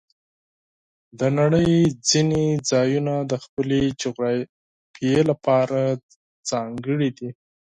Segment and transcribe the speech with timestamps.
[1.19, 1.71] د نړۍ
[2.09, 5.79] ځینې ځایونه د خپلې جغرافیې لپاره
[6.49, 7.29] ځانګړي دي.